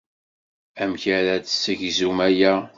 Amek 0.81 1.03
ara 1.17 1.33
d-tessegzum 1.37 2.19
aya? 2.27 2.53